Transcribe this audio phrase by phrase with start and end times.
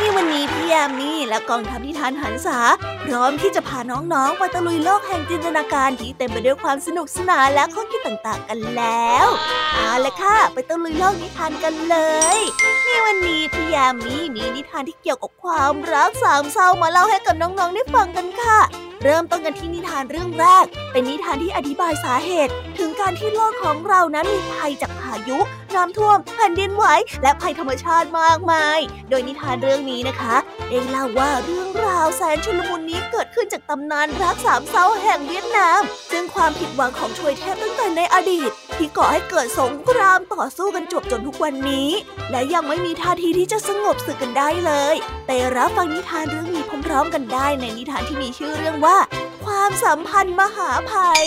[0.00, 2.58] นี่วันนี้พี่ยามีและกองทัพนิทานหันษา
[3.04, 9.26] พร้อมที่จะพาน้องๆไปตะลุยโลกแห่งจินตนาการที่เต็มไปด้วยความสนุกสนานและข้อคิดต่างๆกันแล้ว
[9.74, 11.96] เอาละค่ะ ไปตะลุยโลกนิทานกันเล
[12.36, 12.38] ย
[12.86, 18.58] นี่วันนี้พี่ยามีมีนิทานที่เกี่ยวกับความรักสามเศร้ามาเล่าให้กับน้องๆได้ฟังกันค่ะ
[19.02, 25.38] เริ่มต้นกันที่นิทานเรื่องแรก เป็นนิทานที่อธิบายสาเหตุ ถึงการที่โลกของเรานั้นมีภัยจากพายุ
[25.76, 26.84] น้ำท่วม แผ่นดินไหว
[27.22, 28.78] และภัยธรรมชาติมากมาย
[29.10, 30.36] โดยนิทานเรื่องนี้นะคะ
[30.70, 41.90] เองเล่าว่าเรื่องราวแสนชุลมุนนี้เกิดขึ้นจากตำนานรักสามเศร้าแห่งเวียดนาม ซึ่งความผิดหวังของช่วยเทพตั้งแต่ในอดีต ที่ก่อให้เกิดสงครามต่อสู้กันจบจนทุกวันนี้
[42.30, 44.94] และยังไม่มีท่าทีที่จะสงบสึกกันได้เลย
[45.26, 48.98] ไปรับฟังนิทานเรื่องนี้พร้อมๆกันได้ในนิทานที่มีชื่อเรื่องว่า
[49.44, 51.26] ความสัมพันธ์มหาภัย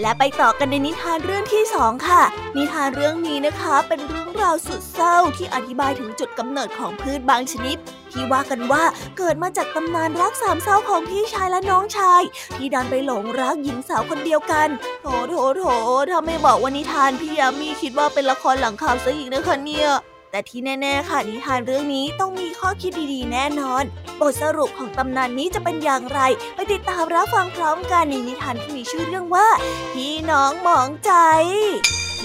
[0.00, 2.22] และไปต่อกันในนิทานเรื่องที่สองค่ะ
[2.56, 7.76] นิทานเรื่องนี้นะคะเป็นเรื่องราวสุดเศร้าที่อธิบายถึงจุดกำเนิดของพืชบางชนิด
[8.12, 8.84] ที่ว่ากันว่า
[9.18, 12.22] เกิดมาจากตำนานรักสามเศร้าของพี่ชายและน้องชาย
[12.56, 14.68] ที่ดันไปหลงรักหญิงสาวคนเดียวกัน
[15.02, 15.64] โถโถโถ
[16.10, 19.88] ถ้าไม่บอกว่านิทานพี่ยามีคิดว่าเป็นละครหลังข่าวซะอีกนะคะเนี่ย
[20.30, 23.82] แต่ที่แน่ๆค่ะนิทานเรื่องนี้ต้องมีข้อคิดดีๆ แน่นอน
[24.20, 26.20] บทสรุปของตำนานนี้จะเป็นอย่างไร
[26.54, 29.48] ไปติดตามรับฟังพร้อมกันในนิทานที่มีชื่อเรื่องว่า
[29.92, 31.12] พี่น้องหมองใจ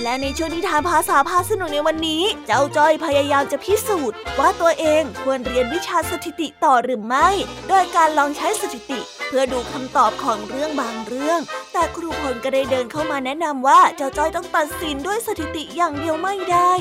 [0.03, 7.29] และในช่วงนิทานภาษาพาสนุกในวันนี้ เจ้าจ้อยพยายามจะพิสูจน์ ว่าตัวเองควรเรียนวิชาสถิติต่อหรือไม่
[7.67, 11.39] โดยการลองใช้สถิติ เพื่อดูคำตอบของเรื่องบางเรื่อง
[11.73, 16.71] แต่ครูพลก็ได้เดินเข้ามาแนะนำว่าเจ้าจ้อยต้องตัดสินด้วยสถิติอย่างเดียวไม่ได้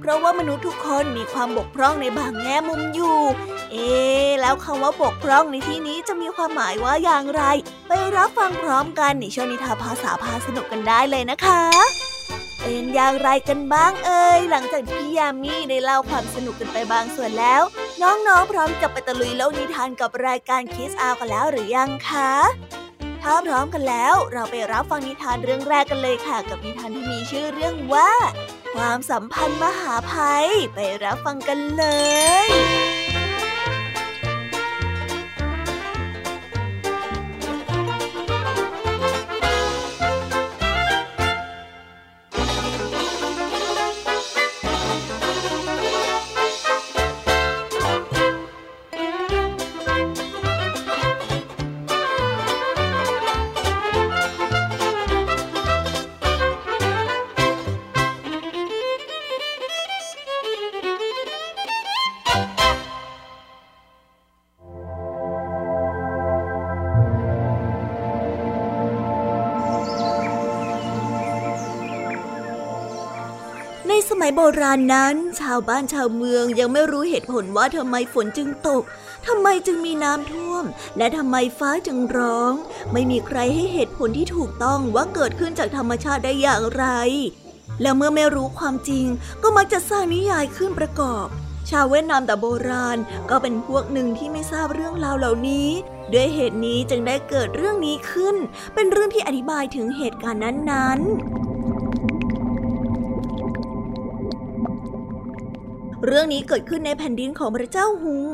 [0.00, 3.18] เพราะว่ามนุษย์ทุกคนมีความบกพร่องในบางแง่มุมอยู่
[3.72, 3.88] เอ๊
[4.40, 7.42] แล้วคำว่าบกพร่องในที่นี้จะมีความหมายว่าอย่างไร
[7.88, 11.62] ไปรับฟังพร้อมกันในช่วงนิทานภาษาพาสนุกกันได้เลยนะคะ
[12.60, 17.62] เป็นอย่างไรกันบ้างเอ่ยหลังจากที่พี่ยามีได้เล่าความสนุกกันไปบางส่วนแล้ว
[18.02, 22.32] น้องๆพร้อมจะไปตะลุยโลกนิทานกับรายการคิสอากันแล้วหรือยังคะ
[23.22, 28.10] ถ้าพร้อมกันแล้ว เราไปรับฟังนิทานเรื่องแรกกันเลยค่ะ กับนิทานที่มีชื่อเรื่องว่า
[28.78, 31.84] ความสัมพันธ์มหาภัย ไปรับฟังกันเล
[32.46, 32.48] ย
[74.40, 78.82] โบราณนั้น ชาวบ้านชาวเมืองยังไม่รู้เหตุผลว่าทำไมฝนจึงตก
[79.26, 80.64] ทำไมจึงมีน้ำท่วม
[80.98, 82.52] และทำไมฟ้าจึงร้อง
[82.92, 86.84] ไม่มีใครให้เหตุผลที่ถูกต้องว่าเกิดขึ้นจากธรรมชาติได้อย่างไร
[87.82, 89.06] และเมื่อไม่รู้ความจริง
[89.42, 91.26] ก็มักจะสร้างนิยายขึ้นประกอบ
[91.70, 92.98] ชาวเวียดนามแต่โบราณ
[93.30, 95.68] ก็เป็นพวกหนึ่งที่ไม่ทราบเรื่องราวเหล่านี้
[96.12, 98.36] ด้วยเหตุนี้จึงได้เกิดเรื่องนี้ขึ้น
[98.74, 101.47] เป็นเรื่องที่อธิบายถึงเหตุการณ์นั้นๆ
[106.08, 108.28] เรื่องนี้เกิดขึ้นในแผ่นดินของพระเจ้าฮุง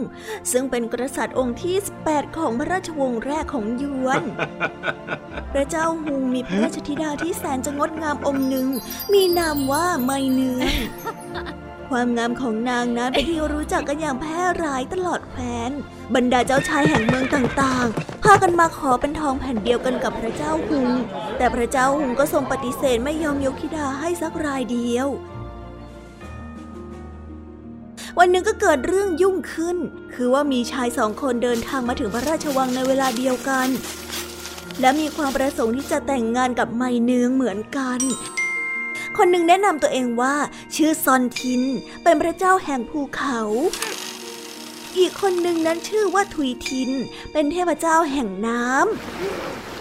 [0.53, 1.77] ซึ่งเป็นกษัตริย์องค์ที่
[2.07, 4.23] 18 ของพระราชวงศ์แรกของยวน
[5.53, 8.69] พระเจ้าฮุงมีพระราชธิดาที่แสนจะงดงามองค์หนึ่ง
[9.13, 10.71] มีนามว่าไมเนือง
[11.91, 15.71] ความงามของนางนั้นเป็นที่รู้จักกันอย่างแพร่หลายตลอดแคว้น
[16.15, 20.89] บรรดาเจ้าชายแห่งเมืองต่างๆ พากันมาขอเป็นทองแผ่นเดียวกันกับพระเจ้าฮุง
[21.37, 25.09] แต่พระเจ้าฮุงก็ทรงปฏิเสธไม่ยอมยกธิดาให้สักรายเดียว
[28.19, 29.77] วันหนึ่งก็เกิดเรื่องยุ่งขึ้น
[30.15, 33.69] คือว่ามีชายสองคนเดินทางมาถึงพระราชวังในเวลาเดียวกัน
[34.81, 38.01] และมีความประสงค์ที่จะแต่งงานกับไมเนืองเหมือนกัน
[39.17, 40.35] คนหนึ่งแนะนำตัวเองว่า
[40.75, 41.63] ชื่อซอนทิน
[42.03, 43.41] เป็นพระเจ้าแห่งภูเขา
[44.99, 46.91] อีกคนหนึ่งนั้นชื่อว่าทุยทิน
[47.33, 49.74] เป็นเทพเจ้าแห่งน้ำ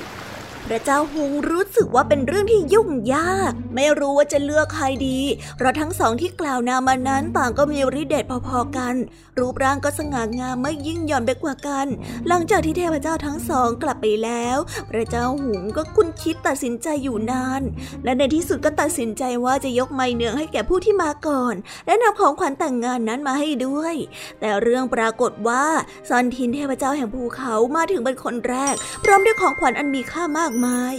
[0.67, 5.19] พระเจ้าฮุงรู้สึกว่าเป็นเรื่องที่ยุ่งยาก ไม่รู้ว่าจะเลือกใครดี
[5.57, 8.95] เพราะทั้งสองที่กล่าวนามานั้นต่างก็มีฤทธิ์เดชพอๆกัน
[9.39, 11.87] รูปร่างก็สง่างามไม่ยิ่งหย่อนไปกว่ากัน
[12.27, 14.57] หลังจากที่เทพเจ้าทั้งสองกลับไปแล้ว
[14.89, 17.61] พระเจ้าหุงก็คุ้นคิดตัดสินใจอยู่นาน
[18.03, 21.55] และในที่สุดก็ตัดสินใจว่าจะยกไม้เนืองให้แก่ผู้ที่มาก่อน
[21.85, 23.95] และนำของขวัญแต่งงานนั้นมาให้ด้วย
[24.39, 25.65] แต่เรื่องปรากฏว่า
[26.09, 30.95] ซอนทินเทพเจ้าแห่งภูเขามาถึงเป็นคนแรก พร้อมด้วยของขวัญอันมีค่ามากมาย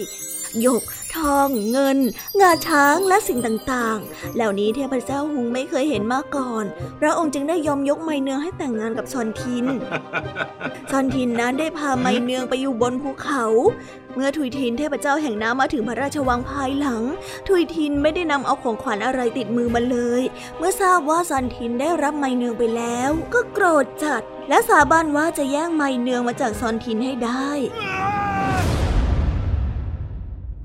[0.63, 0.83] หยก
[1.17, 1.99] ทอง เงิน
[2.41, 6.65] งาช้างและสิ่งต่างๆ เหล่านี้เทพเจ้าหุงไม่เคยเห็นมาก่อน
[7.01, 9.67] พระองค์จึงได้ยอมยกไมเนืองให้แต่งงานกับซอนทิน
[10.91, 13.45] ซอนทินนั้นได้พาไมเนืองไปอยู่บนภูเขา
[14.15, 17.03] เมื่อทุยทินเทพเจ้าแห่งน้ำมาถึงพระราชวังภายหลัง
[17.49, 20.23] ทุยทินไม่ได้นำเอาของขวัญอะไรติดมือมาเลย
[20.59, 27.51] เมื่อทราบว่าซอนทินได้รับไมเนืองไปแล้ว ก็โกรธจัด และสาบานว่าจะแย่งไมเนืองมาจากซอนทินให้ได้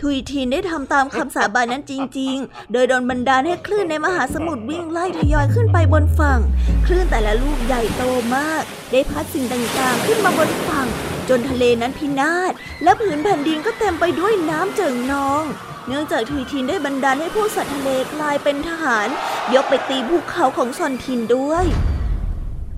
[0.01, 6.39] ทุยทินได้ทำตามคำสาบานนั้นจริง ๆ โดยโดนบันดาลให้คลื่นในมหาสมุทรวิ่งไล่ทยอยขึ้นไปบนฝั่ง
[6.85, 8.03] คลื่นแต่ละลูกใหญ่โต
[8.35, 10.87] มาก ได้พัดสิ่งต่างๆ ขึ้นมาบนฝั่ง
[11.29, 12.53] จนทะเลนั้นพินาศ
[12.83, 15.43] และผืนแผ่นดินก็เต็มไปด้วยน้ำเจิ่งนอง
[15.87, 19.07] เนื่องจากทุยทินได้บันดาลให้พวกสัตว์ทะเลกลายเป็นทหาร
[19.53, 21.65] ยกไปตีภูเขาของซอนทินด้วย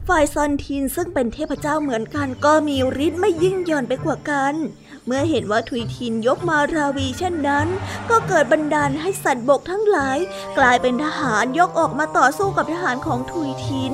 [0.07, 4.55] ฝ่ายซอนทินซึ่งเป็นเทพเจ้าเหมือนกันก็มีฤทธิ์ไม่ยิ่งหย่อนไปกว่ากัน
[5.07, 7.67] เมื่อเห็นว่าทุยทินยกมาราวีเช่นนั้น
[8.09, 10.17] ก็เกิดบันดาลให้สัตว์บกทั้งหลาย
[10.57, 13.93] กลายเป็นทหารยกออกมาต่อสู้กับทหารของทุยทิน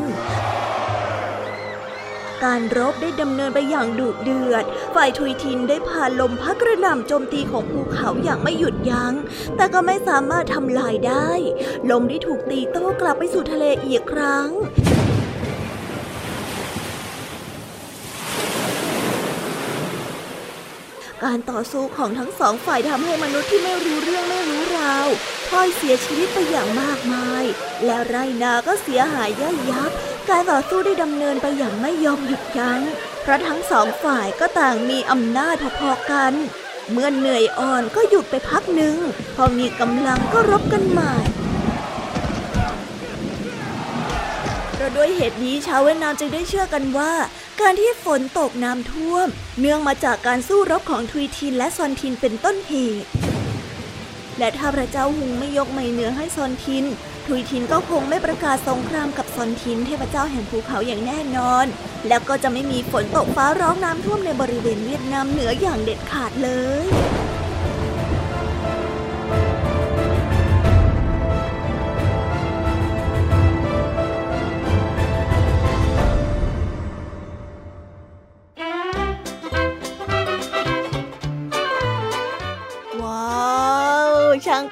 [2.45, 4.65] การรบได้ดำเนินไปอย่างดุเดือด
[4.95, 9.13] ฝ่ายทุยทินได้พาลมพัดกระหน่ำโจมตีของภูเขาอย่างไม่หยุดยัง้ง
[9.55, 11.29] แต่ก็ไม่สามารถทำลายได้
[11.91, 14.49] ลมที่ถูกตีโต้กลับไปสู่ทะเลอีกครั้ง
[21.23, 25.07] การต่อสู้ของทั้งสองฝ่ายทำให้มนุษย์ที่ไม่รู้เรื่องไม่รู้ราว
[25.47, 27.43] พลอยเสียชีวิตไปอย่างมากมาย
[27.85, 29.91] และไรนาก็เสียหายย่อยยับ
[30.29, 32.81] การต่อสู้ได้ดำเนินไปอย่างไม่ยอมหยุดยัง้ง
[33.21, 36.33] เพราะทั้งสองฝ่ายก็ต่างมีอำนาจพอๆกัน
[36.91, 38.95] เมื่อเหนื่อยอ่อนก็หยุดไปพักหนึ่ง
[39.35, 41.13] พอมีกำลังก็รบกันใหม่
[44.73, 47.13] เพราะ ด้วยเหตุนี้ชาวเวียดนามจึงได้เชื่อกันว่า
[47.61, 49.27] การที่ฝนตกน้ำท่วม
[49.59, 52.73] เนื่องมาจากการสู้รบของทุยทินและซอนทินเป็นต้นเห
[53.03, 53.09] ตุ
[54.39, 56.85] และถ้าพระเจ้าหุงไม่ยกไมเหนือให้ซอนทิน
[57.27, 61.65] ทุยทินก็คงไม่ประกาศสงครามกับซอนทินเทพเจ้าแห่งภูเขาอย่างแน่นอน
[62.07, 66.49] แล้วก็จะไม่มีฝนตกฟ้าร้องน้ำท่วมในบริเวณเวียดนามเหนืออย่างเด็ดขาดเล
[66.85, 67.26] ย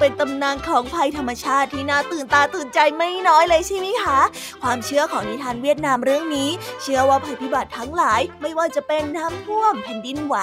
[0.05, 4.19] เป็นตำนานของภัยธรรมชาติที่น่าตื่นตาตื่นใจไม่น้อยเลยใช่ไหมคะ
[4.61, 6.49] ความเชื่อของนิทานเวียดนามเรื่องนี้
[6.81, 10.35] เชื่อว่าภัยพิบัติทั้งหลายไม่ว่าจะเป็นน้ำท่วมแผ่นดินไหว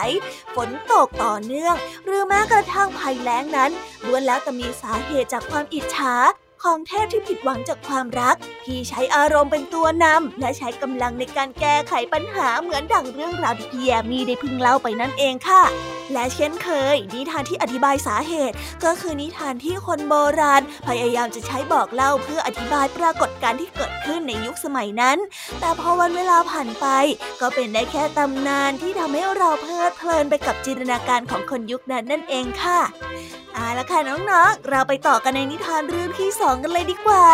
[0.55, 1.75] ฝนตกต่อเนื่อง
[2.05, 3.71] หรือแม้กระทั่งภัยแล้งนั้น
[4.07, 6.15] ล้วนแล้วแต่มีสาเหตุจากความอิจฉา
[6.63, 15.63] ของเทพที่ผิดหวังจากความรัก ที่ใช้อารมณ์เป็นตัวนำและใช้กำลังในการแก้ไขปัญหาเหมือนดังเรื่องราวที่พี่แยมมีได้พึงเล่าไปนั่นเองค่ะ
[16.13, 25.19] และเช่นเคย นิทานที่อธิบายสาเหตุ ก็คือนิทานที่คนโบราณ พยายามจะใช้บอกเล่าเพื่ออธิบายปรากฏการณ์ที่เกิดขึ้นในยุคสมัยนั้น
[25.61, 26.87] แต่พอวันเวลาผ่านไป
[27.41, 32.81] ก็เป็นได้แค่ตำนานที่ทำให้เราเพลิดเพลินไปกับจินตนาการของคนยุคนั้นนั่นเองค่ะ
[33.55, 37.25] เอาละค่ะน้องๆ เราไปต่อกันในนิทานเรื่องที่สองกันเลยดีกว่า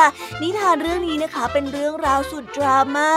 [0.42, 3.10] นิทานเรื่องนี้นะคะเป็นเรื่องราวสุดดราม่า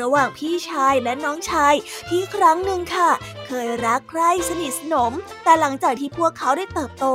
[0.00, 1.74] ระหว่างพี่ชายและน้องชาย
[2.08, 3.10] ที่ครั้งหนึ่งค่ะ
[3.46, 5.12] เคยรักใคร่สนิทสนม
[5.44, 7.06] แต่หลังจากที่พวกเขาได้เติบโต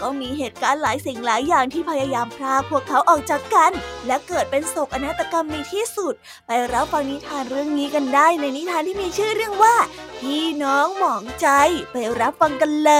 [0.00, 3.72] ก็มีเหตุการณ์หลายสิ่งหลายอย่างที่พยายามพาพวกเขาออกจากกัน
[4.06, 6.14] และเกิดเป็นโศกนาฏกรรมในที่สุด
[6.46, 9.76] ไปรับฟังนิทานเรื่องนี้กันได้ในนิทานที่มีชื่อเรื่องว่า
[10.20, 11.48] พี่น้องหมองใจ
[11.92, 12.92] ไปรับฟังกันเล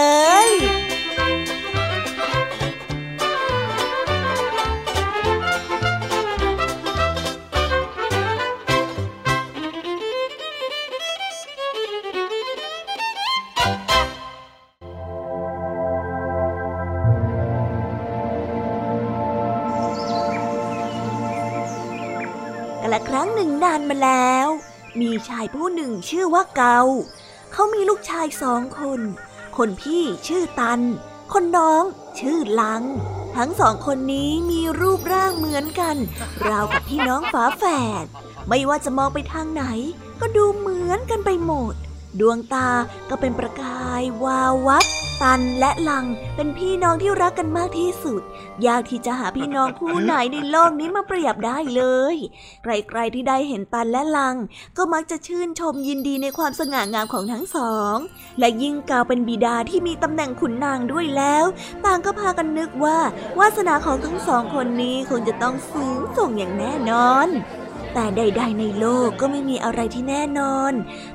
[0.46, 0.99] ย
[25.10, 26.80] มีชายผู้หนึ่งชื่อว่าเกา
[27.52, 29.00] เขามีลูกชายสองคน
[29.56, 30.80] คนพี่ชื่อตัน
[31.32, 31.82] คนน้อง
[32.18, 32.82] ชื่อลัง
[33.36, 35.96] ทั้งสองคนนี้มีรูปร่างเหมือนกัน
[36.48, 37.64] ราวกับพี่น้องฝาแฝ
[38.02, 38.04] ด
[38.48, 39.64] ไม่ว่าจะมองไปทางไหน
[40.20, 41.74] ก็ดูเหมือนกันไปหมด
[42.20, 42.68] ดวงตา
[43.10, 44.84] ก็เป็นประกายวาววับ
[45.22, 48.22] ตันและลังเป็นพี่น้องที่รักกันมากที่สุด
[48.66, 51.82] ยากที่จะหาพี่น้องคู่ไหนในโลกนี้มาเปรียบได้เล
[52.14, 52.16] ย
[52.62, 54.36] ใครๆที่ได้เห็นตันและลัง
[54.76, 57.96] ก็มักจะชื่นชมยินดีในความสง่างามของทั้งสอง
[58.38, 61.44] และยิ่งกาวเป็นบิดาที่มีตำแหน่งขุนนางด้วยแล้ว
[61.84, 62.98] ต่างก็พากันนึกว่า
[63.38, 67.28] วาสนาของทั้งสองคนนี้คงจะต้องสูงส่งอย่างแน่นอน
[67.94, 70.72] แต่ใด ๆ ในโลกก็ไม่มีอะไรที่แน่นอน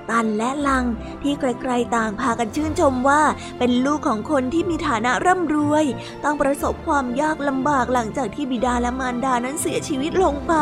[0.10, 0.86] ตันและลัง
[1.24, 3.22] ที่ใครๆต่างพากันชื่นชมว่า
[3.60, 5.86] เป็นลูกของคนที่มีฐานะร่ำรวย
[6.24, 10.54] ต้องประสบความยากลำบากหลังจากที่บิดาและมารดานั้นเสียชีวิตลงไป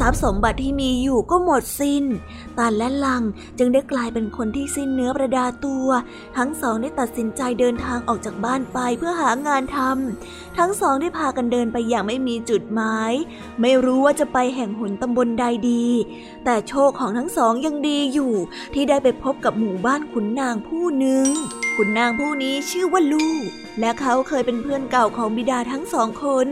[0.00, 2.04] ทรัพย์สมบัติที่มีอยู่ก็หมดสิน้น
[2.58, 3.22] ตันและลัง
[3.58, 5.88] จึงได้กลายเป็นคนที่สิ้นเนื้อประดาตัว
[6.36, 13.12] ทั้งสองได้ตัดสินใจเดินทางออกจากบ้านไปเพื่อหางานทำทั้งสองได้พากันเดินไปอย่างไม่มีจุดหมาย
[13.60, 15.86] ไม่รู้ว่าจะไปแห่งหนตำบลใดดี
[16.44, 18.32] แต่โชคของทั้งสองยังดีอยู่
[18.74, 21.28] ที่ได้ไปพบกับหมู่บ้านขุนนางผู้หนึ่ง
[21.76, 23.34] ขุนนางผู้นี้ชื่อว่าลู่
[23.80, 26.46] และเขาเคยเป็นเพื่อนเก่าของบิดาทั้งสองคน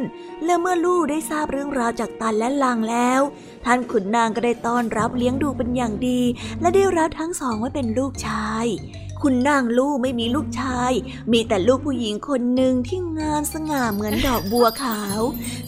[0.45, 3.21] และเมื่อลู่ได้ทราบเรื่องราวจากตันและลังแล้ว
[3.65, 6.21] ท่านขุนนางก็ได้ต้อนรับเลี้ยงดูเป็นอย่างดี
[6.61, 8.67] และได้รับทั้งสองไว้เป็นลูกชาย
[9.23, 10.93] คุณนางลู่ไม่มีลูกชาย
[11.33, 15.21] มีแต่ลูกผู้หญิงคนหนึ่งที่งามสง่าเหมือนดอกบัวขาว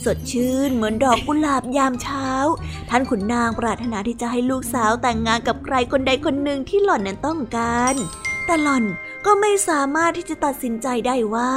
[0.04, 2.28] สดชื่นเหมือนดอกกุหลาบยามเช้า
[2.90, 7.94] ท่านขุนนางปรารถนาที่จะให้ลูกสาวแต่งงานกับใครคนใดคนหนึ่งที่หล่อนนั้นต้องการ
[8.46, 8.84] แต่หล่อน
[9.26, 11.52] ก็ไม่สามารถที่จะตัดสินใจได้ว่า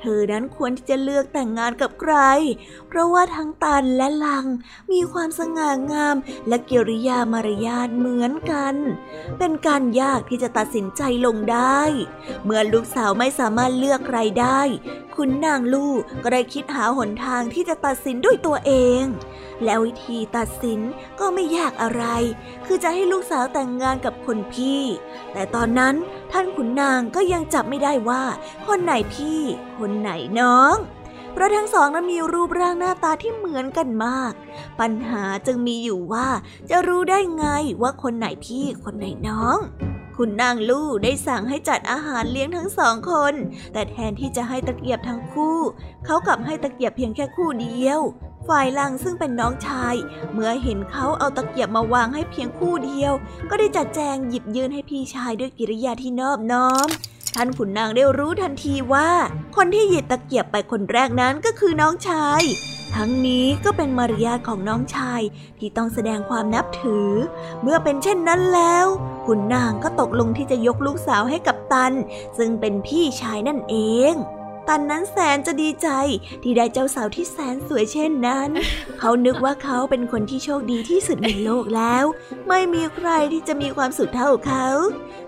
[0.00, 2.16] เธอนั้นควรที่จะเลือกแต่งงานกับใคร
[2.88, 4.46] เพราะว่าทั้งตันและลัง
[4.92, 6.16] มีความสง่างาม
[6.48, 8.74] และกิริยามารยาทเหมือนกัน
[9.38, 11.80] เป็นการยากที่จะตัดสินใจลงได้
[12.44, 14.60] เมื่อลูกสาวไม่สามารถเลือกใครได้
[15.16, 19.02] คุณนางลูกก็ได้คิดหาหนทางที่จะตัดสินด้วยตัวเอง
[19.64, 20.80] แล้ววิธีตัดสิน
[21.20, 22.04] ก็ไม่ยากอะไร
[22.66, 24.82] คือจะให้ลูกสาวแต่งงานกับคนพี่
[25.32, 25.94] แต่ตอนนั้น
[26.32, 28.22] ท่านขุนนางก็ยังจับไม่ได้ว่า
[28.66, 29.40] คนไหนพี่
[29.78, 30.76] คนไหนน้อง
[31.32, 34.32] เพราะทั้งสองนั้นมีรูปร่างหน้าตาที่เหมือนกันมาก
[34.80, 36.28] ปัญหาจึงมีอยู่ว่า
[36.70, 37.46] จะรู้ได้ไง
[37.82, 39.58] ว่าคนไหนพี่คนไหนน้อง
[40.16, 43.34] คุณนางลู่ได้สั่งให้จัดอาหารเลี้ยงทั้งสองคน
[43.72, 45.58] แต่แทนที่จะให้ตะเกียบทั้งคู่
[46.04, 48.00] เขากลับให้ตะเกียบเพียงแค่คู่เดียว
[48.48, 49.94] ฝ่ายลังซึ่งเป็นน้องชาย
[50.32, 53.12] เมื่อเห็นเขาเอาตะเกียบมาวางให้เพียงคู่เดียว
[53.50, 56.88] ก็ได้จัดแจงหยิบยื่นให้พี่ชายด้วยกิริยาที่นอบน้อม
[57.34, 59.10] ท่านขุนนางได้รู้ทันทีว่า
[59.56, 62.42] คนที่หยิบตะเกียบไปคนแรกนั้นก็คือน้องชาย
[62.94, 65.20] ทั้งนี้ก็เป็นมารยาทของน้องชาย
[65.58, 67.10] ที่ต้องแสดงความนับถือ
[67.62, 68.86] เมื่อเป็นเช่นนั้นแล้ว
[69.26, 71.92] ขุนนางก็ตกลงที่จะยกลูกสาวให้กับตัน
[72.38, 73.76] ซึ่งเป็นพี่ชายนั่นเอ
[74.12, 74.14] ง
[74.68, 75.88] ตันนั้นแสนจะดีใจ
[76.42, 78.48] ที่ได้เจ้าสาวที่แสนสวยเช่นนั้น
[78.98, 82.04] เขานึกว่าเขาเป็นคนที่โชคดีที่สุดในโลกแล้ว
[82.48, 84.66] ไม่มีใครที่จะมีความสุขเท่าเขา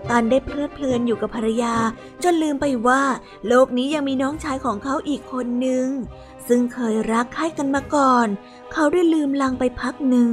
[0.09, 1.75] ตันได้เพลิดเพลินอยู่กับภรรยา
[2.23, 3.03] จนลืมไปว่า
[3.47, 5.87] โลกนี้ยังมีน้องชายของเขาอีกคนหนึ่ง
[6.47, 8.27] ซึ่งเคยรักใคร่กันมาก่อน
[8.73, 10.31] เขาได้ลืมลังไปพักหนึ่ง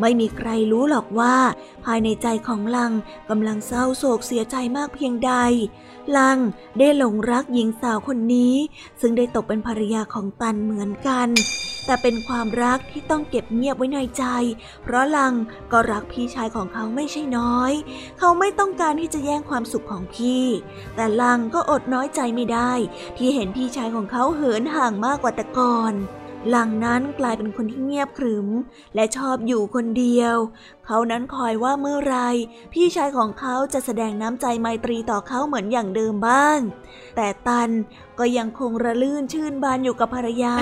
[0.00, 1.36] ไม่มีใครรู้หรอกว่า
[1.84, 2.92] ภายในใจของลัง
[3.30, 5.32] กำลังเศร้าโศกเสียใจมากเพียงใด
[6.16, 6.38] ลัง
[6.78, 8.54] ได้หลงรักหญิงสาวคนนี้
[9.00, 11.28] ซึ่งได้ตกเป็นภรรยาของตันเหมือนกัน
[11.86, 14.24] แต่เป็นความรักที่ต้องเก็บเงียบไว้ในใจ
[14.82, 15.34] เพราะลัง
[15.72, 17.72] ก็รักพี่ชายของเขาไม่ใช่น้อย
[18.18, 20.44] เขาไม่ต้องการที่จะแย่งความสุขของพี่
[20.94, 22.72] แต่ลังก็อดน้อยใจไม่ได้
[23.16, 25.94] ที่เห็นพี่ชายของเขาเหินห่างมากกว่าแต่ก่อน
[26.50, 28.48] หลังนั้นกลายเป็นคนที่เงียบขรึม
[28.94, 30.36] และชอบอยู่คนเดียว
[30.86, 32.16] เขานั้นคอยว่าเมื่อไร
[32.72, 36.58] พี่ชายของเขาจะแสดงน้ำใจไมตรีต่อเขาเหมือนอย่างเดิมบ้าง
[37.16, 37.70] แต่ตัน
[38.18, 40.54] ก็ยังคงระลื่นชื่นบานอยู่กับภรรยา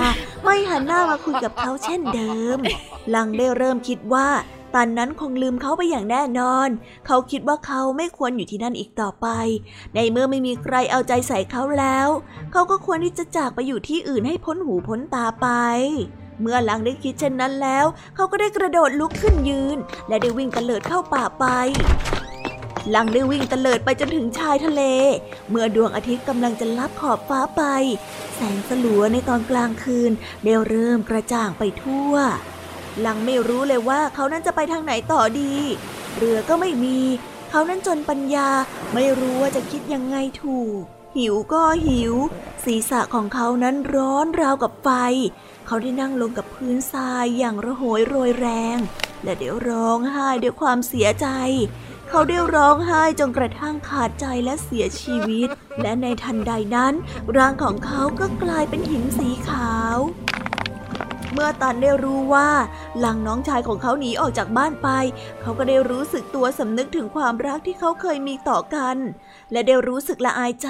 [0.43, 2.57] ไม่หันหน้ามาคุยกับเขาเช่นเดิม
[3.09, 4.27] หลังได้เริ่มคิดว่า
[4.75, 6.69] ตันนั้นคงลืมเขาไปอย่างแน่นอน
[7.07, 9.27] เขาคิดว่าเขาไม่ควรอยู่ที่นั่นอีกต่อไป
[9.95, 12.07] ในเมื่อไม่มีใครเอาใจใส่เขาแล้ว
[12.51, 15.47] เขาก็ควรที่จะจากไปอยู่ที่อื่นให้พ้นหูพ้นตาไป
[16.41, 19.77] เมื่อลังได้คิดเช่นนั้นแล้ว เขาก็ได้กระโดดลุกขึ้นยืน
[20.07, 21.45] และได้วิ่งตะเลิดเข้าป่าไป
[22.95, 24.81] ลังได้วิ่งตะเลิดไปจนถึงชายทะเล
[25.49, 27.63] เมื่อดวงอาทิตย์กำลังจะลับขอบฟ้าไป
[28.35, 30.11] แสงสลัวในตอนกลางคืน
[30.43, 32.13] ได้เริ่มกระจ่างไปทั่ว
[33.05, 35.53] ลังไม่รู้เลยว่าเขานั้นจะไปทางไหนต่อดี
[36.17, 36.99] เรือก็ไม่มี
[37.49, 38.49] เขานั้นจนปัญญา
[38.93, 40.81] ไม่รู้ว่าจะคิดยังไงถูก
[41.17, 42.13] หิวก็หิว
[42.63, 44.89] ศีรษะของเขานั้นร้อนราวกับไฟ
[45.65, 48.77] เขาได้นั่งลงกับพื้นทรายอย่างระโหยโรยแรง
[49.23, 51.27] และเดี๋ยวร้องไห้ด้วยความเสียใจ
[52.09, 55.49] เขาได้ร้องไห้จนกระทั่งขาดใจและเสียชีวิต
[55.81, 56.93] และในทันใดนั้น
[57.37, 59.97] ร่างของเขาก็กลายเป็นหินสีขาว
[61.37, 62.49] เมื่อตันได้รู้ว่า
[62.99, 64.89] หลังน้องชายของเขาหนีออกจากบ้านไป
[65.41, 68.97] เขาก็ได้รู้สึกตัวสำนึกถึงความรักที่เขาเคยมีต่อกัน
[69.51, 70.69] และได้รู้สึกละอายใจ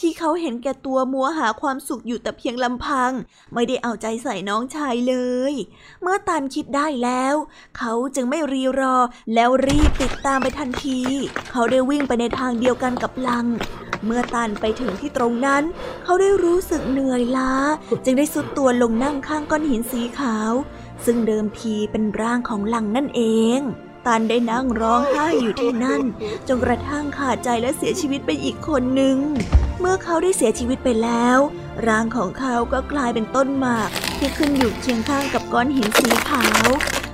[0.00, 3.12] ที่เขาเห็นแก่ตัวมัวหาความสุขอยู่แต่เพียงลำพัง
[3.54, 5.14] ไม่ได้เอาใจใส่น้องชายเล
[5.52, 5.54] ย
[6.02, 7.34] เมื่อตันคิดได้แล้ว
[7.78, 8.96] เขาจึงไม่รีรอ
[9.34, 11.00] แล้วรีบติดตามไปทันที
[11.50, 13.46] เขาได้วิ่งไปในทางเดียวกันกับลัง
[14.06, 15.62] เมื่อตันไปถึงที่ตรงนั้น
[16.04, 17.52] เขาได้รู้สึกเหนื่อยล้า
[18.04, 20.52] จึงได้สุดตัวลงนั่งข้างก้อนหินสีขาว
[21.04, 23.22] ซึ่งเดิมทีเป็นร่างของหลังนั่นเอ
[23.58, 23.60] ง
[24.06, 26.02] ตันได้นั่งร้องไห้อยู่ที่นั่น
[26.48, 29.16] จนกระทั่งขาดใจและเสียชีวิตไปอีกคนหนึ่ง
[29.80, 31.38] เมื่อเขาได้เสียชีวิตไปแล้ว
[31.86, 36.66] ร่างของเขาก็กลายเป็นต้นหมากที่ขึ้นอยู่เคียงข้างกับก้อนหินสีขาว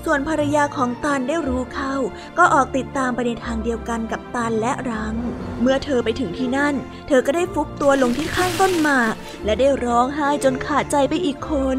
[0.05, 1.95] ส่วนภรรยาของตันได้รู้เข้า
[2.39, 5.15] ก็ออกติดตามไปในทางเดียวกันกับตันและรัง
[5.61, 6.75] เมื่อเธอไปถึงที่นั่น
[7.09, 9.15] เธอก็ได้ฟุบตัวลงที่ข้างต้นหมาก
[9.45, 11.79] และได้ร้องไห้จนขาดใจไปอีกคน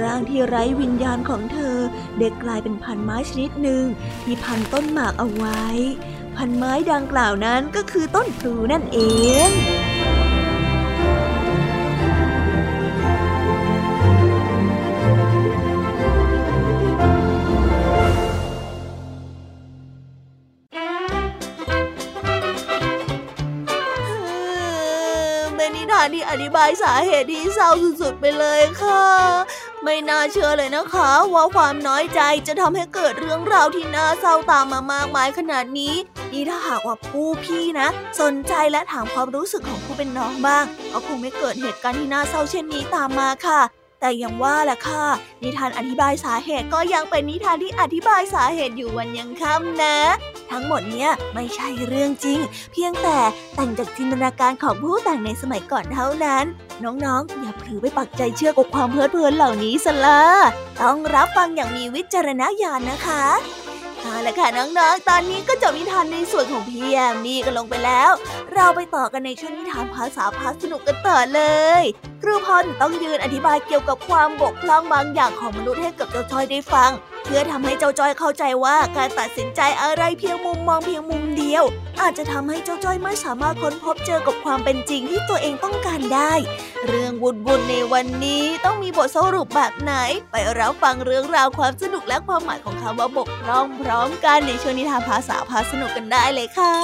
[0.00, 1.76] ร่างที่ไร้วิญญาณของเธอ
[2.18, 3.84] ได้กลายเป็นพันไม้ชนิดหนึ่ง
[4.22, 5.64] ที่พันต้นหมากเอาไว้
[6.36, 8.98] พันไม้ดังกล่าวนั้นก็คือต้นพลูนั่นเอ
[9.48, 9.85] ง
[26.42, 27.70] ธิบายสาเหตุที่เศร้า
[28.02, 29.04] สุดๆไปเลยค่ะ
[29.84, 35.94] ไม่น่าเชื่อเลยนะคะ ว่าความน้อยใจจะทำให้เกิดเรื่องราวที่น่าเศร้าตามมามากมายขนาดนี้
[36.32, 37.88] นี่ถ้าหากว่าผู้พี่นะ
[38.20, 43.60] สนใจและถามความรู้สึกของผู้เป็นน้องบ้างก็คงไม่เกิดเหตุการณ์ที่น่าเศร้าเช่นนี้ตามมาค่ะ
[44.00, 45.04] แต่ยังว่าแหละค่ะ
[45.42, 49.96] นิทานอธิบายสาเหตุก็ยังเป็นนิทานที่อธิบายสาเหตุอยู่วันยังค่ำนะ
[50.50, 52.38] ทั้งหมดเนี้ยไม่ใช่เรื่องจริง
[52.72, 53.18] เพียงแต่
[53.54, 56.44] แต่งจากจินตนาการของผู้แต่งในสมัยก่อนเท่านั้น
[56.84, 60.22] น้องๆ อย่าเผลอไปปักใจเชื่อกับความเพลิดเพลินเหล่านี้ซะละ
[60.82, 63.24] ต้องรับฟังอย่างมีวิจารณญาณนะคะ
[64.00, 68.10] เอาละค่ะน้องๆ ตอนนี้ก็จบนิทานในส่วนของพี่แอมมี่กันลงไปแล้ว
[68.54, 71.42] เราไปต่อกันในช่วงนิทานภาษาพาสนุกกันต่อเล
[71.80, 71.82] ย
[72.26, 76.90] รูพลต้องยืนอธิบายเกี่ยวกับความบกพร่องบางอย่างของมนุษย์ให้กับเจ้าจ้อยได้ฟัง
[77.24, 81.64] เพื่อทำให้เจ้าจ้อยเข้าใจว่าการตัดสินใจอะไรเพียงมุมมองเพียงมุมเดียว
[82.00, 86.32] อาจจะทำให้เจ้าจ้อยไม่สามารถค้นพบเจอกับความเป็นจริงที่ตัวเองต้องการได้
[86.88, 89.94] เรื่องวุ่นวุ่นในวันนี้ต้องมีบทสรุปแบบไหน
[90.32, 96.74] ไปรับฟังเรื่องราวความสนุกและความหมายของคำว่าบกพร่องพร้อมกันในช่วงนิทานภาษาพาสนุกกันได้เลยค่ะ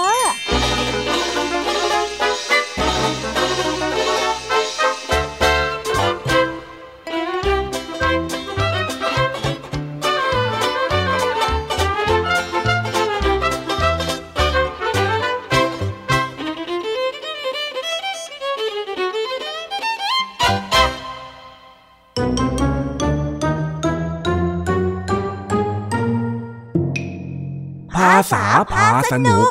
[28.72, 29.50] พาสนุก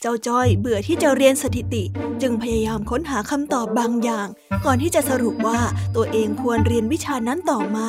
[0.00, 1.84] เจ้าจ้อยเบื่อที่จะเรียนสถิติ
[2.22, 4.28] จึงพยายามค้นหาคำตอบบางอย่าง
[4.64, 5.60] ก่อนที่จะสรุปว่า
[5.96, 7.80] ตัวเองควรเรียนวิชานั้นต่อไหม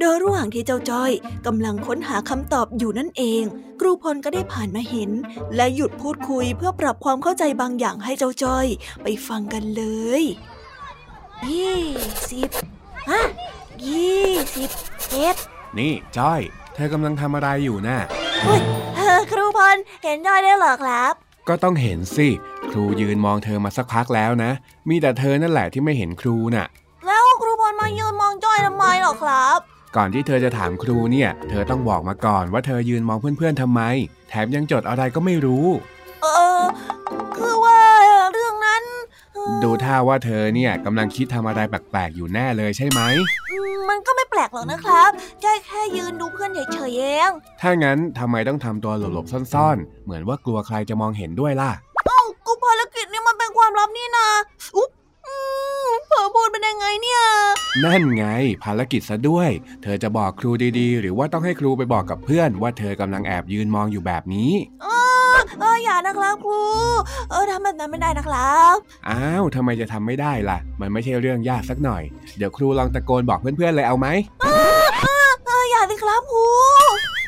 [0.00, 1.12] โดยระหว่างที่เจ้าจ้อย
[1.46, 3.42] กำลังค้นหาคำตอบอยู่นั่นเอง
[3.80, 5.10] ครูพลก็ได้ผ่านมาเห็น
[5.56, 8.66] และหยุดพูดคุยเพื่อปรับความเข้าใจบางอย่างให้เจ้าจ้อย
[9.02, 9.84] ไปฟังกันเล
[10.20, 10.22] ย
[11.50, 11.84] ยี่
[12.30, 12.48] สิบ
[13.10, 13.22] ฮะ
[13.88, 14.70] ยี่สิบ
[15.10, 15.36] เอ็ด
[15.78, 16.40] นี่จ้อย
[16.74, 17.98] เธอกำลังทำอะไรอยู่น่ะ
[18.46, 18.60] อุ้ย
[18.96, 22.28] เออครูพลเห็นจ้อยได้หรอครับ ก็ต้องเห็นสิ
[22.70, 24.50] ครูยืนมองเธอมาสักพักแล้วนะ
[24.88, 26.66] มีแต่เธอนั่นแหละที่ไม่เห็นครูน่ะ
[27.06, 29.58] แล้วครูพลมายืนมองจ้อยทำไมหรอครับ
[29.96, 33.80] ก่อนที่เธอจะถามครูเนี่ย เธอต้องบอกมาก่อนว่าเธอยืนมองเพื่อนๆทำไม
[34.28, 35.66] แถมยังจดอะไรก็ไม่รู้
[36.22, 36.26] เอ
[36.60, 36.62] อ
[37.36, 37.78] คือว่า
[38.32, 39.05] เรื่องนั้นเอ่อ
[39.62, 43.00] ดูท่าว่าเธอเนี่ยกำลังคิดทำอะไรแปลกๆอยู่แน่เลยใช่ไหม
[43.50, 45.10] อืมมันก็ไม่แปลกหรอกนะครับ
[45.44, 51.70] จ้อยแค่ยืนดูเพื่อนเฉยๆเอง ถ้างั้นทำไมต้องทำตัวหลบๆซ่อนๆ เหมือนว่ากลัวใครจะมองเห็นด้วยล่ะ
[52.06, 54.28] เอ้ากูภารกิจนี่มันเป็นความลับนี่นะ
[54.76, 54.90] อุ๊บ
[55.26, 55.36] อื
[55.88, 57.22] มเผลอพูดเป็นยังไงเนี่ย
[57.84, 58.24] นั่นไง
[58.64, 59.50] ภารกิจซะด้วย
[59.82, 64.50] เธอจะบอกครูดีๆ หรือว่าต้องให้ครูไปบอกกับเพื่อนว่าเธอกำลังแอบยืนมองอยู่แบบนี้
[65.46, 66.62] เออเอออย่านะครับครู
[67.30, 68.76] เออทำแบบนั้นไม่ได้นะครับ
[69.08, 72.02] อ้าวทำไมจะทำไม่ได้ล่ะ มันไม่ใช่เรื่องยากสักหน่อย
[72.36, 74.06] เดี๋ยวครูลองตะโกนบอกเพื่อนๆเลยเอาไหม
[74.42, 74.48] เอ
[74.82, 76.46] ออย่าสิครับครู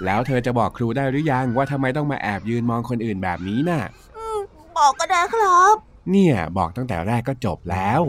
[0.05, 3.83] แล้วเธอจะบอกครูได้หรือยังว่าทำไมต้องมาแอบยืนมองคนอื่นแบบนี้น่ะ
[4.17, 4.39] อืม
[4.79, 5.75] บอกก็ได้ครับ
[6.11, 8.03] เนี่ยบอกตั้งแต่แรกก็จบแล้ว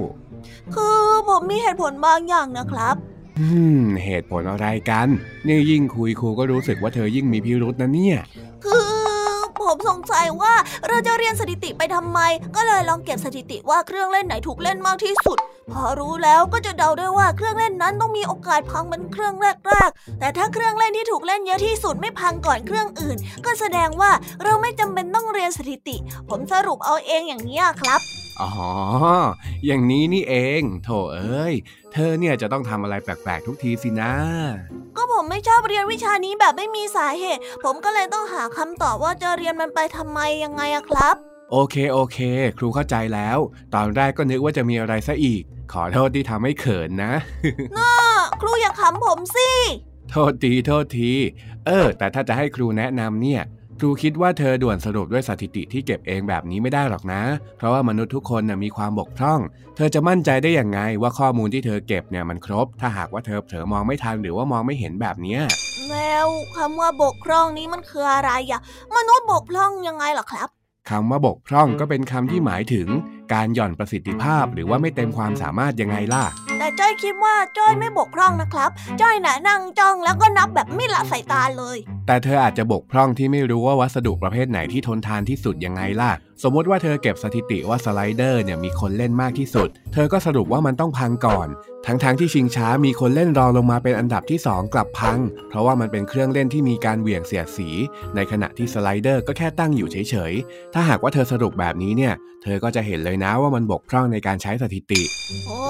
[0.75, 2.95] คือผมมีเหตุผลบางอย่างนะครับ
[3.39, 3.47] อื
[3.81, 5.07] มเหตุผลอะไรกัน
[5.47, 8.19] นี่ยิ่งคุยครูก็รู้สึกว่าเธอยิ่งมีพิรุษนะเนี่ย
[8.63, 8.98] คือผม
[9.87, 10.53] สงสัยว่า
[10.87, 12.19] เราจะเรียนสถิติไปทำไม
[12.55, 15.37] ก็เลยลองเก็บสถิติว่าเครื่องเล่นไหนถูกเล่นมากที่สุด
[15.71, 19.35] พอรู้แล้วก็จะเดาได้ว่าเครื่องเล่นนั้นต้องมีโอกาสพังเป็นเครื่อง
[19.67, 24.11] แรกๆ แต่ถ้าเครื่องเล่นที่ถูกเล่นเยอะที่สุดไม่พังก่อนเครื่องอื่น ก็แสดงว่า
[24.43, 25.95] เราไม่จำเป็นต้องเรียนสถิติ
[26.29, 28.01] ผมสรุปเอาเองอย่างนี้ครับ
[28.41, 28.51] อ๋อ
[29.65, 31.53] อย่างนี้นี่เอง โถเอ้ย
[31.93, 34.13] เธอเนี่ยจะต้องทำอะไรแปลกๆทุกทีสินะ
[34.97, 41.15] ก็ผมไม่ชอบเรียนวิชานี้แบบไม่มีสาเหตุ ผมก็เลยต้องหาคำตอบว่าจะเรียนมันไปทำไมยังไงอะครับ
[41.51, 42.17] โอเคโอเค
[42.57, 43.37] ครูเข้าใจแล้ว
[43.75, 47.13] ตอนแรกก็นึกว่าจะมีอะไรซะอีก ขอโทษที่ทำให้เขินนะ
[47.77, 47.93] น่า
[48.41, 49.49] ครูอย่าขำผมสิ
[50.11, 51.11] โทษทีโทษที
[51.65, 53.41] เออ แต่ถ้าจะให้ครูแนะนำเนี่ย
[53.81, 57.21] ครูคิดว่าเธอด่วนสรุปด้วยสถิติที่เก็บเองแบบนี้ไม่ได้หรอกนะ
[57.57, 59.39] เพราะว่ามนุษย์ทุกคนนะมีความบกพร่อง
[59.75, 65.41] เธอจะมั่นใจได้อย่างไงว่าข้อมูลที่เธอเก็บเนี่ยมันครบ ถ้าหากว่าเธอเผลอมองไม่ทันหรือว่ามองไม่เห็นแบบเนี้ย
[65.89, 68.61] แล้วคำว่าบกพร่องนี้มันคืออะไรอะ
[68.95, 70.49] มนุษย์บกพร่องยังไงหรอครับ
[70.89, 72.87] คำว่าบกพร่องก็เป็นคำที่หมายถึง
[73.33, 76.23] การหย่อนประสิทธิภาพหรือว่าไม่เต็มความสามารถยังไงล่ะ
[76.59, 78.69] แต่จ้อยคิดว่าจ้อยไม่บกพร่องนะครับ
[79.01, 86.11] จ้อยน่ะนั่งจ้องแล้วก็นับแบบไม่ละสายตาเลย แต่เธออาจจะบกพร่องที่ไม่รู้ว่าวัสดุประเภทไหนที่ทนทานที่สุดยังไงล่ะ
[86.43, 91.47] สมมติว่าเธอเก็บสถิติว่าสไลเดอร์เนี่ยมีคนเล่นมากที่สุด เธอก็สรุปว่ามันต้องพังก่อน
[91.85, 95.17] ทั้งๆทที่ชิงช้ามีคนเล่นรองลงมาเป็นอันดับที่ 2 กลับพัง
[95.49, 97.69] เพราะว่ามันเป็นเครื่องเล่นที่มีการเหวี่ยงเสียดสี
[98.15, 105.01] ในขณะที่สไลเดอร์ก็แค่ตั้งอยู่เฉยๆ ถ้าหากว่าเธอสรุปแบบนี้เนี่ย เธอก็จะเห็นเลยนะว่ามันบกพร่องในการใช้สถิติ
[105.47, 105.61] โอ้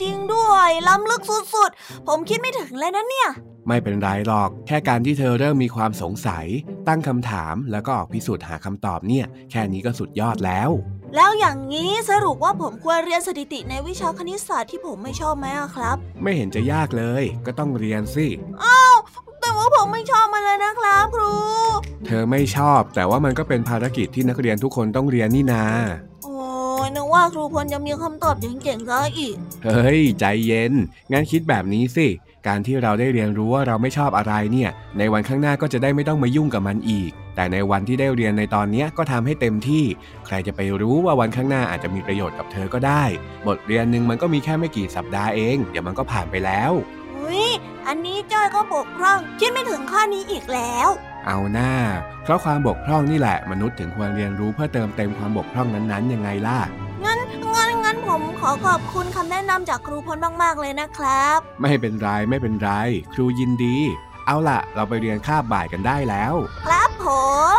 [0.00, 1.22] จริงด้วยล้ำลึก
[1.54, 3.28] สุดๆ ผมคิดไม่ถึงเลยนะเนี่ย
[3.68, 6.46] ไม่เป็นไรหรอก แค่การที่เธอเริ่มมีความสงสัย
[6.88, 10.70] ตั้งคำถามแล้วก็ออกพิสูจน์หาคำตอบเนี่ย แค่นี้ก็สุดยอดแล้ว
[11.16, 18.26] แล้วอย่างนี้สรุปว่าผมควรเรียนสถิติในวิชาคณิตศาสตร์ที่ผมไม่ชอบไหมครับ ไม่เห็นจะยากเลย ก็ต้องเรียนสิ
[18.64, 18.96] อ้าว
[19.40, 21.34] แต่ว่าผมไม่ชอบมันเลยนะครับครู
[22.06, 25.64] เธอไม่ชอบ แต่ว่ามันก็เป็นภารกิจที่นักเรียนทุกคนต้องเรียนนี่นา
[26.94, 30.72] นึกว่าครูพลจะมีคำตอบเก่งๆซะอีก เฮ้ย ใจเย็น
[31.12, 32.06] งั้นคิดแบบนี้สิ
[32.46, 39.84] การที่เราได้เรียนรู้ว่าเราไม่ชอบอะไรเนี่ย ในวันข้างหน้าก็จะได้ไม่ต้องมายุ่งกับมันอีก แต่ในวันที่ได้เรียนในตอนนี้ก็ทำให้เต็มที่
[40.26, 43.04] ใครจะไปรู้ว่าวันข้างหน้าอาจจะมีประโยชน์กับเธอก็ได้
[43.46, 46.72] บทเรียนหนึ่งมันก็มีแค่ไม่กี่สัปดาห์เอง เดี๋ยวมันก็ผ่านไปแล้ว
[47.16, 47.50] อุ้ย
[47.86, 50.88] อันนี้จ้อยก็บกพร่องคิดไม่ถึงข้อนี้อีกแล้ว
[51.26, 51.72] เอาหน้า
[52.22, 56.58] เพราะความบกพร่องนี่แหละ มนุษย์ถึงควรเรียนรู้เพื่อเติมเต็มความบกพร่องนั้นๆยังไงล่ะ
[57.04, 57.18] งั้น
[57.54, 62.70] งั้นงั้นผมขอขอบคุณคำแนะนำจากครูพลมากๆเลยนะครับ ไม่เป็นไรไม่เป็นไร
[63.14, 63.76] ครูยินดี
[64.26, 66.34] เอาล่ะ เราไปเรียนคาบบ่ายกันได้แล้ว
[66.66, 67.06] ครับผ
[67.56, 67.58] ม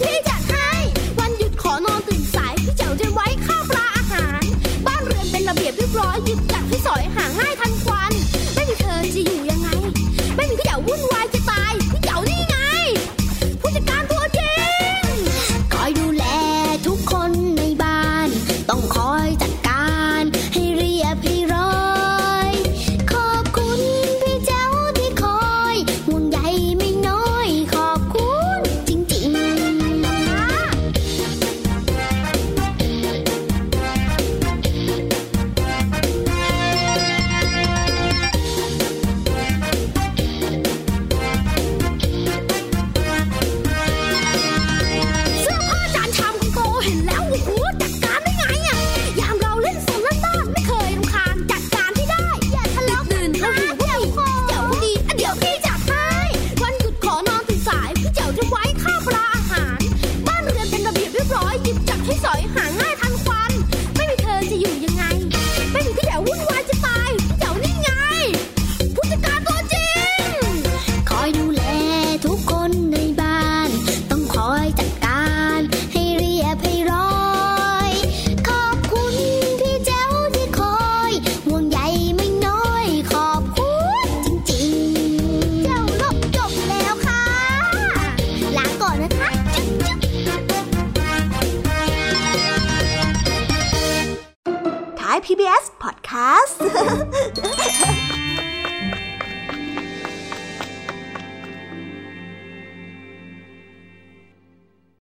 [0.00, 0.29] Peter!